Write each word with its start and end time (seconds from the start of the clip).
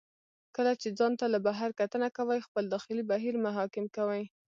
کله 0.55 0.71
چې 0.81 0.87
ځان 0.97 1.13
ته 1.19 1.25
له 1.33 1.39
بهر 1.47 1.69
کتنه 1.79 2.07
کوئ، 2.17 2.39
خپل 2.47 2.63
داخلي 2.73 3.03
بهیر 3.11 3.35
مه 3.43 3.51
حاکم 3.57 3.85
کوئ. 3.97 4.23